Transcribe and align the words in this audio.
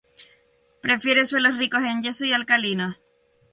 Prefiere 0.81 1.25
suelos 1.25 1.59
ricos 1.59 1.83
en 1.83 2.01
yeso 2.01 2.25
y 2.25 2.33
alcalinos. 2.33 2.99